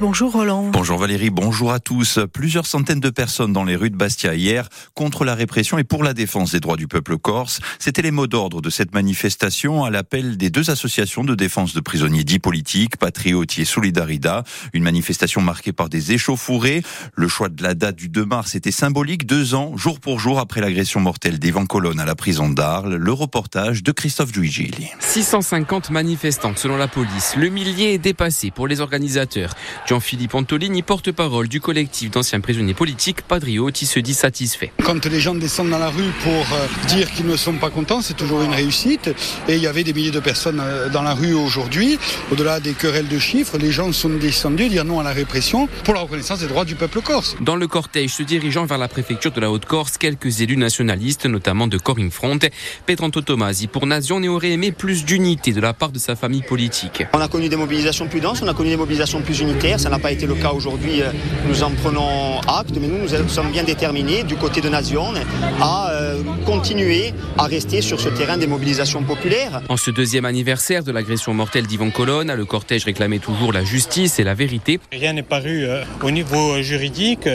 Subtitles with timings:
[0.00, 0.70] Bonjour Roland.
[0.72, 2.18] Bonjour Valérie, bonjour à tous.
[2.32, 6.02] Plusieurs centaines de personnes dans les rues de Bastia hier contre la répression et pour
[6.02, 7.60] la défense des droits du peuple corse.
[7.78, 11.80] C'était les mots d'ordre de cette manifestation à l'appel des deux associations de défense de
[11.80, 14.42] prisonniers dits politiques, Patriotier et Solidarida.
[14.72, 16.82] Une manifestation marquée par des échauffourées.
[17.14, 20.40] Le choix de la date du 2 mars était symbolique, deux ans, jour pour jour
[20.40, 22.96] après l'agression mortelle d'Evan Colonne à la prison d'Arles.
[22.96, 24.90] Le reportage de Christophe Duigili.
[24.98, 27.36] 650 manifestants selon la police.
[27.36, 29.54] Le millier est dépassé pour les organisateurs.
[29.86, 34.72] Jean-Philippe Antolini, porte-parole du collectif d'anciens prisonniers politiques, Padrioti se dit satisfait.
[34.84, 38.02] Quand les gens descendent dans la rue pour euh, dire qu'ils ne sont pas contents,
[38.02, 39.08] c'est toujours une réussite.
[39.48, 41.98] Et il y avait des milliers de personnes euh, dans la rue aujourd'hui.
[42.32, 45.94] Au-delà des querelles de chiffres, les gens sont descendus dire non à la répression pour
[45.94, 47.36] la reconnaissance des droits du peuple corse.
[47.40, 51.66] Dans le cortège se dirigeant vers la préfecture de la Haute-Corse, quelques élus nationalistes, notamment
[51.66, 52.38] de Corinne Front,
[52.86, 57.04] Pedranto Tomasi, pour Nation, aurait aimé plus d'unité de la part de sa famille politique.
[57.12, 59.98] On a connu des mobilisations plus denses, on a connu des mobilisations plus Ça n'a
[59.98, 61.02] pas été le cas aujourd'hui.
[61.02, 61.10] Euh,
[61.46, 65.12] nous en prenons acte, mais nous, nous sommes bien déterminés du côté de Nation
[65.60, 69.60] à euh, continuer à rester sur ce terrain des mobilisations populaires.
[69.68, 74.20] En ce deuxième anniversaire de l'agression mortelle d'Yvan Colonne, le cortège réclamait toujours la justice
[74.20, 74.78] et la vérité.
[74.92, 77.28] Rien n'est paru euh, au niveau juridique.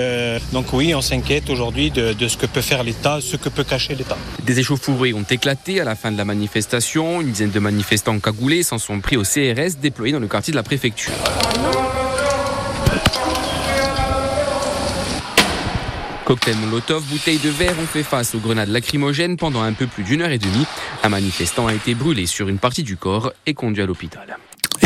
[0.54, 3.66] donc oui, on s'inquiète aujourd'hui de, de ce que peut faire l'État, ce que peut
[3.66, 4.18] cacher l'État.
[4.44, 7.22] Des échauffourées ont éclaté à la fin de la manifestation.
[7.22, 10.58] Une dizaine de manifestants cagoulés s'en sont pris au CRS déployé dans le quartier de
[10.58, 11.12] la préfecture.
[16.34, 20.02] Cocktail Molotov, bouteilles de verre ont fait face aux grenades lacrymogènes pendant un peu plus
[20.02, 20.66] d'une heure et demie.
[21.04, 24.36] Un manifestant a été brûlé sur une partie du corps et conduit à l'hôpital.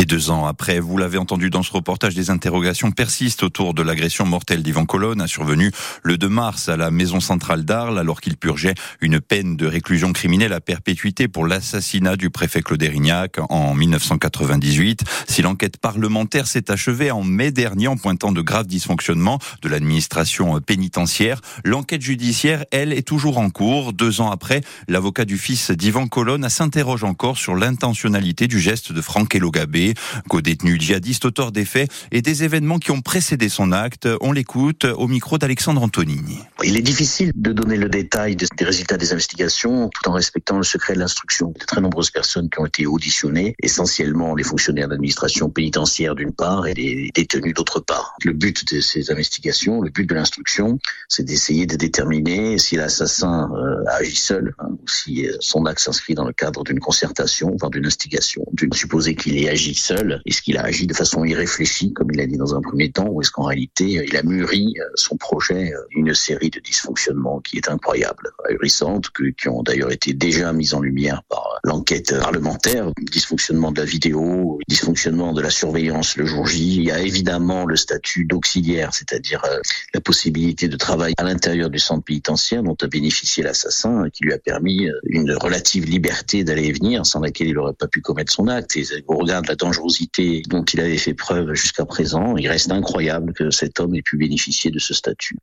[0.07, 4.25] Deux ans après, vous l'avez entendu dans ce reportage, des interrogations persistent autour de l'agression
[4.25, 5.69] mortelle d'Ivan Colonne, a survenu
[6.01, 10.13] le 2 mars à la maison centrale d'Arles, alors qu'il purgeait une peine de réclusion
[10.13, 15.03] criminelle à perpétuité pour l'assassinat du préfet Claude Erignac en 1998.
[15.27, 20.61] Si l'enquête parlementaire s'est achevée en mai dernier en pointant de graves dysfonctionnements de l'administration
[20.61, 23.91] pénitentiaire, l'enquête judiciaire, elle, est toujours en cours.
[23.91, 29.01] Deux ans après, l'avocat du fils d'Ivan Colonne s'interroge encore sur l'intentionnalité du geste de
[29.01, 29.95] Franck Elogabé
[30.29, 34.07] co-détenu djihadiste, auteur des faits et des événements qui ont précédé son acte.
[34.21, 36.39] On l'écoute au micro d'Alexandre Antonini.
[36.63, 40.63] Il est difficile de donner le détail des résultats des investigations tout en respectant le
[40.63, 41.53] secret de l'instruction.
[41.59, 46.67] De très nombreuses personnes qui ont été auditionnées, essentiellement les fonctionnaires d'administration pénitentiaire d'une part
[46.67, 48.15] et les détenus d'autre part.
[48.23, 53.49] Le but de ces investigations, le but de l'instruction, c'est d'essayer de déterminer si l'assassin
[53.53, 57.55] euh, agit seul hein, ou si euh, son acte s'inscrit dans le cadre d'une concertation,
[57.59, 61.93] voire d'une instigation, d'une supposer qu'il ait agi Est-ce qu'il a agi de façon irréfléchie,
[61.93, 64.75] comme il a dit dans un premier temps, ou est-ce qu'en réalité, il a mûri
[64.79, 69.09] euh, son projet euh, une série de dysfonctionnements qui est incroyable, ahurissantes,
[69.39, 74.59] qui ont d'ailleurs été déjà mises en lumière par l'enquête parlementaire, dysfonctionnement de la vidéo,
[74.67, 76.77] dysfonctionnement de la surveillance le jour J.
[76.77, 79.59] Il y a évidemment le statut d'auxiliaire, c'est-à-dire euh,
[79.93, 84.33] la possibilité de travailler à l'intérieur du centre pénitentiaire dont a bénéficié l'assassin, qui lui
[84.33, 88.31] a permis une relative liberté d'aller et venir, sans laquelle il n'aurait pas pu commettre
[88.31, 88.77] son acte.
[88.77, 92.71] Et au regard de la dangerosité dont il avait fait preuve jusqu'à présent, il reste
[92.71, 95.37] incroyable que cet homme ait pu bénéficier de ce statut.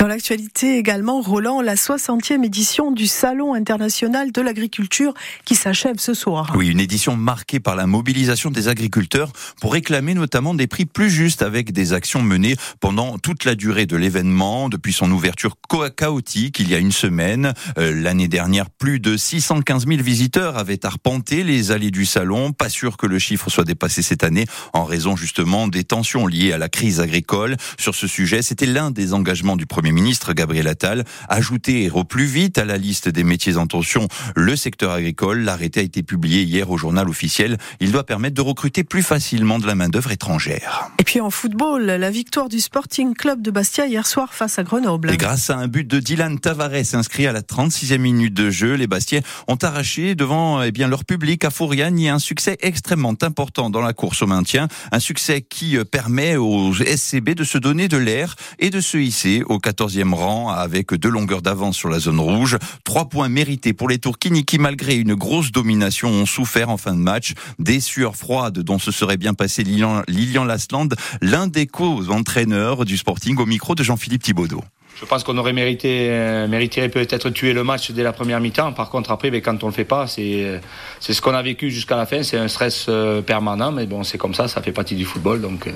[0.00, 6.14] Dans l'actualité également, Roland, la 60e édition du Salon international de l'agriculture qui s'achève ce
[6.14, 6.52] soir.
[6.56, 11.10] Oui, une édition marquée par la mobilisation des agriculteurs pour réclamer notamment des prix plus
[11.10, 15.54] justes avec des actions menées pendant toute la durée de l'événement, depuis son ouverture
[15.96, 17.54] chaotique il y a une semaine.
[17.78, 22.52] Euh, l'année dernière, plus de 615 000 visiteurs avaient arpenté les allées du salon.
[22.52, 26.52] Pas sûr que le chiffre soit dépassé cette année en raison justement des tensions liées
[26.52, 27.56] à la crise agricole.
[27.78, 31.04] Sur ce sujet, c'était l'un des engagements du premier Premier ministre Gabriel Attal.
[31.28, 35.40] Ajouter au plus vite à la liste des métiers en tension le secteur agricole.
[35.40, 37.58] L'arrêté a été publié hier au journal officiel.
[37.80, 40.90] Il doit permettre de recruter plus facilement de la main-d'œuvre étrangère.
[40.98, 44.62] Et puis en football, la victoire du Sporting Club de Bastia hier soir face à
[44.62, 45.10] Grenoble.
[45.12, 48.76] Et grâce à un but de Dylan Tavares inscrit à la 36e minute de jeu,
[48.76, 53.68] les Bastiais ont arraché devant eh bien, leur public à Fouriane un succès extrêmement important
[53.68, 54.66] dans la course au maintien.
[54.92, 58.96] Un succès qui euh, permet aux SCB de se donner de l'air et de se
[58.96, 62.56] hisser au 14e rang avec deux longueurs d'avance sur la zone rouge.
[62.84, 66.94] Trois points mérités pour les Tourquini qui, malgré une grosse domination, ont souffert en fin
[66.94, 67.34] de match.
[67.58, 70.88] Des sueurs froides dont se serait bien passé Lilian, Lilian Lasland,
[71.20, 74.62] l'un des co-entraîneurs du Sporting au micro de Jean-Philippe Thibaudot.
[74.96, 78.72] Je pense qu'on aurait mérité, euh, peut-être tuer le match dès la première mi-temps.
[78.72, 80.60] Par contre, après, mais quand on le fait pas, c'est,
[81.00, 82.22] c'est ce qu'on a vécu jusqu'à la fin.
[82.22, 85.40] C'est un stress euh, permanent, mais bon, c'est comme ça, ça fait partie du football.
[85.40, 85.72] Donc, euh,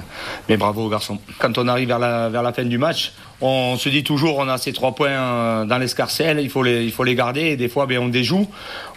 [0.48, 1.18] mais bravo aux garçons.
[1.38, 4.48] Quand on arrive vers la, vers la fin du match, on se dit toujours, on
[4.48, 7.56] a ces trois points dans l'escarcelle, il faut les, il faut les garder.
[7.56, 8.48] Des fois, ben, on déjoue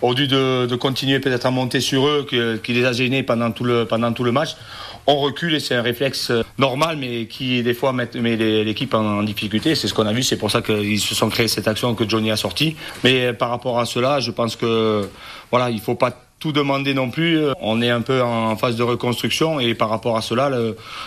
[0.02, 3.24] au lieu de, de continuer peut-être à monter sur eux, qui, qui les a gênés
[3.24, 4.56] pendant tout le, pendant tout le match
[5.08, 9.76] on recule et c'est un réflexe normal, mais qui des fois met, l'équipe en, difficulté.
[9.76, 12.08] C'est ce qu'on a vu, c'est pour ça qu'ils se sont créés cette action que
[12.08, 12.76] Johnny a sortie.
[13.04, 15.08] Mais par rapport à cela, je pense que
[15.50, 17.40] voilà, il faut pas tout demander non plus.
[17.62, 20.52] On est un peu en phase de reconstruction et par rapport à cela,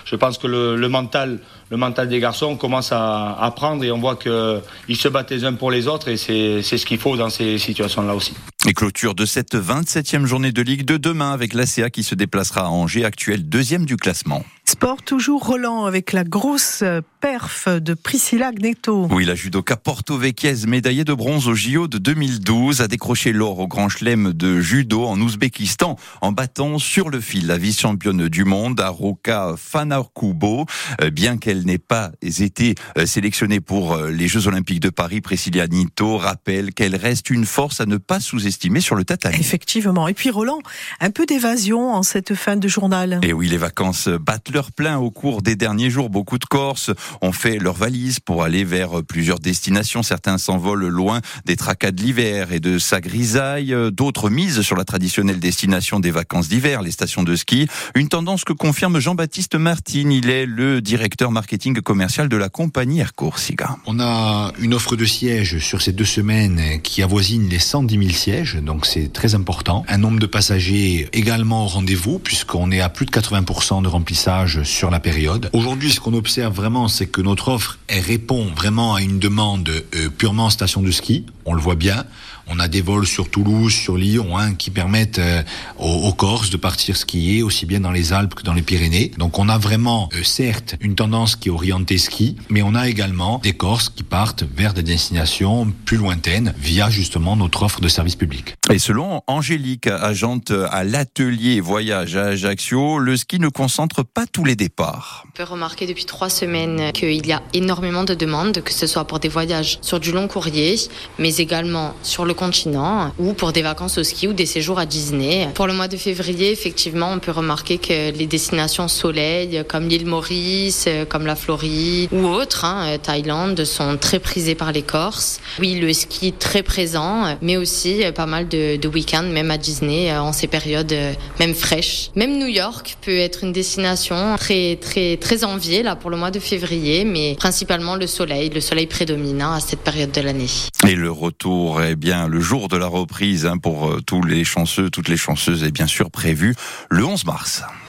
[0.07, 1.41] je pense que le, mental,
[1.71, 5.45] le mental des garçons commence à, à prendre et on voit qu'ils se battent les
[5.45, 8.35] uns pour les autres et c'est ce qu'il faut dans ces situations-là aussi.
[8.67, 12.63] Et clôture de cette 27e journée de Ligue de demain avec l'ACA qui se déplacera
[12.63, 14.45] à Angers, actuel deuxième du classement.
[14.85, 16.85] Sport toujours Roland avec la grosse
[17.23, 19.09] perf de Priscilla Gnetto.
[19.11, 23.67] Oui, la judoka porto-vecchiaise médaillée de bronze au JO de 2012 a décroché l'or au
[23.67, 28.79] Grand Chelem de judo en Ouzbékistan en battant sur le fil la vice-championne du monde
[28.79, 30.67] Aroka Fanarkubo.
[31.01, 35.23] Euh, bien qu'elle n'ait pas été euh, sélectionnée pour euh, les Jeux Olympiques de Paris,
[35.23, 39.37] Priscilla Gnetto rappelle qu'elle reste une force à ne pas sous-estimer sur le tatami.
[39.41, 40.09] Effectivement.
[40.09, 40.59] Et puis Roland,
[41.01, 43.21] un peu d'évasion en cette fin de journal.
[43.23, 46.11] Et oui, les vacances battent leur plein au cours des derniers jours.
[46.11, 46.91] Beaucoup de Corses
[47.23, 50.03] ont fait leurs valises pour aller vers plusieurs destinations.
[50.03, 53.75] Certains s'envolent loin des tracas de l'hiver et de sa grisaille.
[53.93, 57.69] D'autres misent sur la traditionnelle destination des vacances d'hiver, les stations de ski.
[57.95, 60.11] Une tendance que confirme Jean-Baptiste Martin.
[60.11, 63.77] Il est le directeur marketing commercial de la compagnie Air Corsica.
[63.87, 68.11] On a une offre de sièges sur ces deux semaines qui avoisine les 110 000
[68.11, 69.85] sièges, donc c'est très important.
[69.89, 74.63] Un nombre de passagers également au rendez-vous puisqu'on est à plus de 80% de remplissage
[74.65, 75.51] sur la période.
[75.53, 79.69] Aujourd'hui, ce qu'on observe vraiment, c'est que notre offre elle répond vraiment à une demande
[79.69, 81.27] euh, purement station de ski.
[81.45, 82.05] On le voit bien.
[82.47, 85.43] On a des vols sur Toulouse, sur Lyon, hein, qui permettent euh,
[85.79, 89.13] aux, Corses de partir skier aussi bien dans les Alpes que dans les Pyrénées.
[89.19, 92.89] Donc on a vraiment, euh, certes, une tendance qui est orientée ski, mais on a
[92.89, 97.89] également des Corses qui partent vers des destinations plus lointaines via justement notre offre de
[97.89, 98.55] service public.
[98.71, 104.57] Et selon Angélique, agente à l'atelier voyage à Ajaccio, le ski ne concentre pas les
[104.57, 105.25] départs.
[105.27, 109.05] On peut remarquer depuis trois semaines qu'il y a énormément de demandes, que ce soit
[109.05, 110.77] pour des voyages sur du long courrier,
[111.19, 114.87] mais également sur le continent ou pour des vacances au ski ou des séjours à
[114.87, 115.49] Disney.
[115.55, 120.07] Pour le mois de février, effectivement, on peut remarquer que les destinations soleil comme l'île
[120.07, 125.41] Maurice, comme la Floride ou autres, hein, Thaïlande, sont très prisées par les Corses.
[125.59, 130.15] Oui, le ski très présent, mais aussi pas mal de, de week-ends, même à Disney,
[130.17, 130.95] en ces périodes
[131.41, 132.11] même fraîches.
[132.15, 136.31] Même New York peut être une destination très très très enviée là pour le mois
[136.31, 138.51] de février, mais principalement le soleil.
[138.51, 140.49] Le soleil prédominant à cette période de l'année.
[140.87, 144.45] Et le retour est bien le jour de la reprise hein, pour euh, tous les
[144.45, 146.55] chanceux, toutes les chanceuses est bien sûr prévu
[146.91, 147.63] le 11 mars.